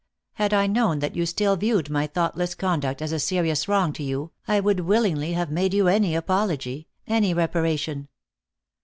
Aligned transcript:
Had 0.33 0.51
I 0.51 0.65
known 0.65 0.97
that 0.97 1.15
you 1.15 1.27
still 1.27 1.55
viewed 1.55 1.91
my 1.91 2.07
thoughtless 2.07 2.55
conduct 2.55 3.03
as 3.03 3.11
a 3.11 3.19
serious 3.19 3.67
wrong 3.67 3.93
to 3.93 4.01
yon, 4.03 4.31
I 4.47 4.59
would 4.59 4.79
willingly 4.79 5.33
have 5.33 5.51
made 5.51 5.75
you 5.75 5.87
any 5.87 6.15
apology, 6.15 6.87
any 7.05 7.35
reparation." 7.35 8.07